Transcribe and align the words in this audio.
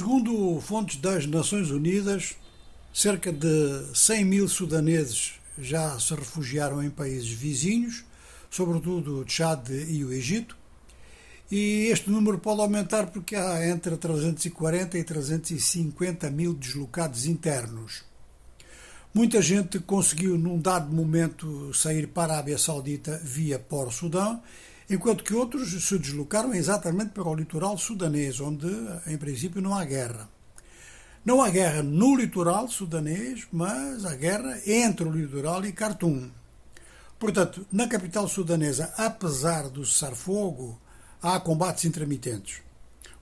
Segundo 0.00 0.58
fontes 0.62 0.96
das 0.96 1.26
Nações 1.26 1.70
Unidas, 1.70 2.34
cerca 2.90 3.30
de 3.30 3.84
100 3.92 4.24
mil 4.24 4.48
sudaneses 4.48 5.34
já 5.58 6.00
se 6.00 6.14
refugiaram 6.14 6.82
em 6.82 6.88
países 6.88 7.28
vizinhos, 7.28 8.02
sobretudo 8.50 9.18
o 9.18 9.24
Tchad 9.26 9.68
e 9.68 10.02
o 10.02 10.10
Egito, 10.10 10.56
e 11.50 11.88
este 11.92 12.08
número 12.08 12.38
pode 12.38 12.62
aumentar 12.62 13.08
porque 13.08 13.36
há 13.36 13.68
entre 13.68 13.94
340 13.94 14.96
e 14.96 15.04
350 15.04 16.30
mil 16.30 16.54
deslocados 16.54 17.26
internos. 17.26 18.02
Muita 19.12 19.42
gente 19.42 19.78
conseguiu, 19.80 20.38
num 20.38 20.58
dado 20.58 20.90
momento, 20.90 21.74
sair 21.74 22.06
para 22.06 22.32
a 22.32 22.36
Arábia 22.36 22.56
Saudita 22.56 23.20
via 23.22 23.58
Port 23.58 23.92
Sudão, 23.92 24.42
enquanto 24.90 25.22
que 25.22 25.32
outros 25.32 25.70
se 25.70 25.98
deslocaram 25.98 26.52
exatamente 26.52 27.12
para 27.12 27.28
o 27.28 27.34
litoral 27.34 27.78
sudanês, 27.78 28.40
onde, 28.40 28.66
em 29.06 29.16
princípio, 29.16 29.62
não 29.62 29.72
há 29.72 29.84
guerra. 29.84 30.28
Não 31.24 31.40
há 31.40 31.48
guerra 31.48 31.80
no 31.80 32.16
litoral 32.16 32.66
sudanês, 32.66 33.46
mas 33.52 34.04
há 34.04 34.16
guerra 34.16 34.60
entre 34.66 35.06
o 35.06 35.12
litoral 35.12 35.64
e 35.64 35.70
Khartoum. 35.70 36.28
Portanto, 37.20 37.64
na 37.70 37.86
capital 37.86 38.26
sudanesa, 38.26 38.92
apesar 38.96 39.68
do 39.68 39.86
cessar-fogo, 39.86 40.76
há 41.22 41.38
combates 41.38 41.84
intermitentes. 41.84 42.60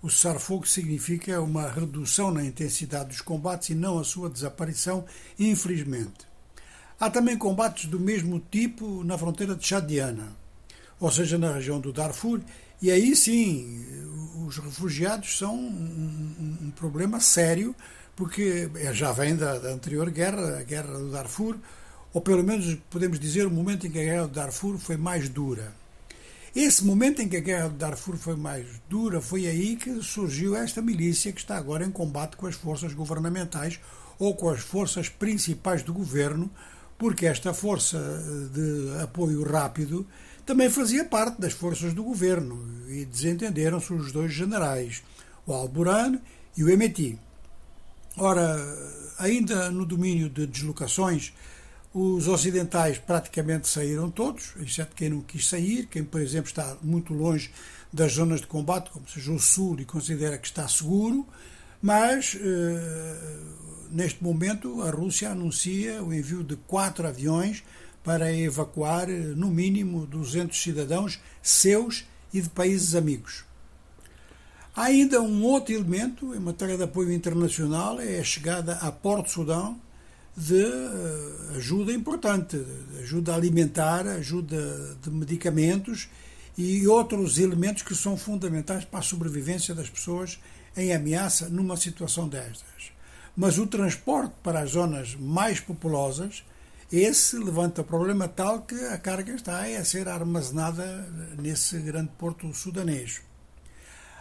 O 0.00 0.08
cessar-fogo 0.08 0.66
significa 0.66 1.42
uma 1.42 1.68
redução 1.68 2.30
na 2.30 2.44
intensidade 2.44 3.10
dos 3.10 3.20
combates 3.20 3.70
e 3.70 3.74
não 3.74 3.98
a 3.98 4.04
sua 4.04 4.30
desaparição, 4.30 5.04
infelizmente. 5.38 6.26
Há 6.98 7.10
também 7.10 7.36
combates 7.36 7.86
do 7.86 8.00
mesmo 8.00 8.40
tipo 8.50 9.04
na 9.04 9.18
fronteira 9.18 9.54
de 9.54 9.66
Chadiana, 9.66 10.34
ou 11.00 11.10
seja, 11.10 11.38
na 11.38 11.54
região 11.54 11.80
do 11.80 11.92
Darfur, 11.92 12.40
e 12.80 12.90
aí 12.90 13.14
sim 13.16 13.84
os 14.46 14.56
refugiados 14.58 15.36
são 15.36 15.54
um, 15.54 16.56
um 16.62 16.70
problema 16.70 17.20
sério, 17.20 17.74
porque 18.16 18.68
já 18.92 19.12
vem 19.12 19.36
da, 19.36 19.58
da 19.58 19.70
anterior 19.70 20.10
guerra, 20.10 20.58
a 20.58 20.62
guerra 20.62 20.98
do 20.98 21.10
Darfur, 21.10 21.56
ou 22.12 22.20
pelo 22.20 22.42
menos 22.42 22.76
podemos 22.90 23.20
dizer 23.20 23.46
o 23.46 23.50
momento 23.50 23.86
em 23.86 23.90
que 23.90 23.98
a 23.98 24.04
guerra 24.04 24.26
do 24.26 24.34
Darfur 24.34 24.78
foi 24.78 24.96
mais 24.96 25.28
dura. 25.28 25.72
Esse 26.56 26.84
momento 26.84 27.20
em 27.20 27.28
que 27.28 27.36
a 27.36 27.40
guerra 27.40 27.68
do 27.68 27.76
Darfur 27.76 28.16
foi 28.16 28.34
mais 28.34 28.66
dura, 28.88 29.20
foi 29.20 29.46
aí 29.46 29.76
que 29.76 30.02
surgiu 30.02 30.56
esta 30.56 30.80
milícia 30.80 31.30
que 31.30 31.40
está 31.40 31.56
agora 31.56 31.84
em 31.84 31.90
combate 31.90 32.36
com 32.36 32.46
as 32.46 32.54
forças 32.54 32.92
governamentais 32.94 33.78
ou 34.18 34.34
com 34.34 34.48
as 34.48 34.60
forças 34.60 35.08
principais 35.08 35.82
do 35.82 35.92
governo, 35.92 36.50
porque 36.96 37.26
esta 37.26 37.54
força 37.54 37.98
de 38.52 39.00
apoio 39.00 39.44
rápido 39.44 40.04
também 40.48 40.70
fazia 40.70 41.04
parte 41.04 41.38
das 41.38 41.52
forças 41.52 41.92
do 41.92 42.02
governo 42.02 42.88
e 42.88 43.04
desentenderam-se 43.04 43.92
os 43.92 44.10
dois 44.10 44.32
generais, 44.32 45.02
o 45.46 45.52
Alburan 45.52 46.18
e 46.56 46.64
o 46.64 46.70
Emeti. 46.70 47.18
Ora, 48.16 48.56
ainda 49.18 49.70
no 49.70 49.84
domínio 49.84 50.30
de 50.30 50.46
deslocações, 50.46 51.34
os 51.92 52.26
ocidentais 52.26 52.96
praticamente 52.96 53.68
saíram 53.68 54.10
todos, 54.10 54.54
exceto 54.58 54.96
quem 54.96 55.10
não 55.10 55.20
quis 55.20 55.46
sair, 55.46 55.84
quem, 55.84 56.02
por 56.02 56.22
exemplo, 56.22 56.48
está 56.48 56.78
muito 56.80 57.12
longe 57.12 57.50
das 57.92 58.14
zonas 58.14 58.40
de 58.40 58.46
combate, 58.46 58.88
como 58.88 59.06
seja 59.06 59.30
o 59.30 59.38
Sul, 59.38 59.78
e 59.80 59.84
considera 59.84 60.38
que 60.38 60.46
está 60.46 60.66
seguro, 60.66 61.26
mas 61.82 62.38
eh, 62.40 63.38
neste 63.90 64.24
momento 64.24 64.80
a 64.80 64.90
Rússia 64.90 65.30
anuncia 65.30 66.02
o 66.02 66.10
envio 66.10 66.42
de 66.42 66.56
quatro 66.56 67.06
aviões 67.06 67.62
para 68.08 68.34
evacuar, 68.34 69.10
eh, 69.10 69.18
no 69.36 69.50
mínimo, 69.50 70.06
200 70.06 70.58
cidadãos 70.58 71.20
seus 71.42 72.06
e 72.32 72.40
de 72.40 72.48
países 72.48 72.94
amigos. 72.94 73.44
Há 74.74 74.84
ainda 74.84 75.20
um 75.20 75.44
outro 75.44 75.74
elemento 75.74 76.34
em 76.34 76.38
matéria 76.38 76.78
de 76.78 76.84
apoio 76.84 77.12
internacional, 77.12 78.00
é 78.00 78.18
a 78.18 78.24
chegada 78.24 78.76
a 78.76 78.90
Porto 78.90 79.30
Sudão 79.30 79.78
de 80.34 80.64
eh, 80.64 81.56
ajuda 81.56 81.92
importante, 81.92 82.58
ajuda 83.02 83.34
alimentar, 83.34 84.06
ajuda 84.06 84.96
de 85.02 85.10
medicamentos 85.10 86.08
e 86.56 86.88
outros 86.88 87.38
elementos 87.38 87.82
que 87.82 87.94
são 87.94 88.16
fundamentais 88.16 88.86
para 88.86 89.00
a 89.00 89.02
sobrevivência 89.02 89.74
das 89.74 89.90
pessoas 89.90 90.40
em 90.74 90.94
ameaça 90.94 91.50
numa 91.50 91.76
situação 91.76 92.26
destas. 92.26 92.90
Mas 93.36 93.58
o 93.58 93.66
transporte 93.66 94.32
para 94.42 94.60
as 94.60 94.70
zonas 94.70 95.14
mais 95.14 95.60
populosas, 95.60 96.42
esse 96.90 97.36
levanta 97.36 97.84
problema 97.84 98.26
tal 98.28 98.62
que 98.62 98.74
a 98.86 98.96
carga 98.96 99.34
está 99.34 99.62
a 99.62 99.84
ser 99.84 100.08
armazenada 100.08 101.06
nesse 101.38 101.78
grande 101.78 102.10
porto 102.18 102.52
sudanês. 102.54 103.20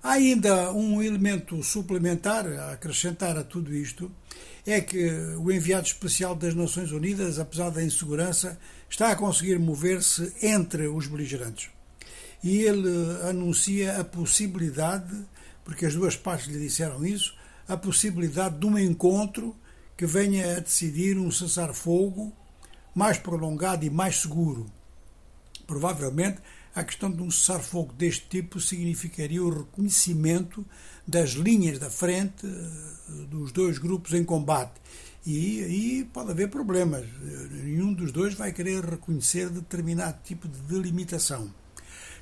Há 0.00 0.12
ainda 0.12 0.72
um 0.72 1.02
elemento 1.02 1.60
suplementar 1.62 2.46
a 2.46 2.72
acrescentar 2.72 3.36
a 3.36 3.42
tudo 3.42 3.74
isto, 3.74 4.10
é 4.64 4.80
que 4.80 5.10
o 5.38 5.50
enviado 5.50 5.86
especial 5.86 6.36
das 6.36 6.54
Nações 6.54 6.92
Unidas, 6.92 7.40
apesar 7.40 7.70
da 7.70 7.82
insegurança, 7.82 8.58
está 8.88 9.10
a 9.10 9.16
conseguir 9.16 9.58
mover-se 9.58 10.32
entre 10.40 10.86
os 10.86 11.08
beligerantes. 11.08 11.68
E 12.44 12.62
ele 12.62 12.88
anuncia 13.28 13.98
a 13.98 14.04
possibilidade, 14.04 15.16
porque 15.64 15.86
as 15.86 15.94
duas 15.94 16.16
partes 16.16 16.46
lhe 16.46 16.60
disseram 16.60 17.04
isso, 17.04 17.34
a 17.66 17.76
possibilidade 17.76 18.58
de 18.58 18.66
um 18.66 18.78
encontro 18.78 19.56
que 19.96 20.06
venha 20.06 20.56
a 20.56 20.60
decidir 20.60 21.18
um 21.18 21.30
cessar-fogo 21.30 22.32
mais 22.94 23.18
prolongado 23.18 23.84
e 23.84 23.90
mais 23.90 24.20
seguro. 24.20 24.66
Provavelmente 25.66 26.38
a 26.74 26.82
questão 26.82 27.10
de 27.10 27.22
um 27.22 27.30
cessar-fogo 27.30 27.92
deste 27.92 28.26
tipo 28.28 28.58
significaria 28.58 29.42
o 29.42 29.50
reconhecimento 29.50 30.64
das 31.06 31.30
linhas 31.30 31.78
da 31.78 31.90
frente 31.90 32.46
eh, 32.46 33.12
dos 33.30 33.52
dois 33.52 33.78
grupos 33.78 34.14
em 34.14 34.24
combate. 34.24 34.80
E 35.24 35.62
aí 35.62 36.04
pode 36.12 36.30
haver 36.30 36.48
problemas. 36.48 37.06
Nenhum 37.52 37.92
dos 37.92 38.10
dois 38.10 38.34
vai 38.34 38.52
querer 38.52 38.84
reconhecer 38.84 39.48
determinado 39.50 40.18
tipo 40.24 40.48
de 40.48 40.58
delimitação. 40.60 41.52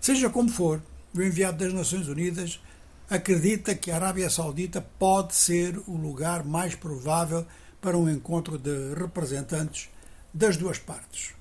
Seja 0.01 0.29
como 0.29 0.51
for, 0.51 0.83
o 1.15 1.23
enviado 1.23 1.59
das 1.59 1.73
Nações 1.73 2.09
Unidas 2.09 2.61
acredita 3.09 3.75
que 3.75 3.91
a 3.91 3.97
Arábia 3.97 4.29
Saudita 4.29 4.85
pode 4.99 5.35
ser 5.35 5.79
o 5.87 5.97
lugar 5.97 6.45
mais 6.45 6.75
provável 6.75 7.47
para 7.81 7.97
um 7.97 8.09
encontro 8.09 8.59
de 8.59 8.95
representantes 8.95 9.89
das 10.33 10.57
duas 10.57 10.79
partes. 10.79 11.35